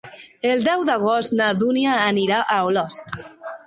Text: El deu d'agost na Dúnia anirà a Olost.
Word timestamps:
El 0.51 0.63
deu 0.67 0.85
d'agost 0.87 1.37
na 1.43 1.51
Dúnia 1.61 2.01
anirà 2.09 2.43
a 2.57 2.61
Olost. 2.73 3.19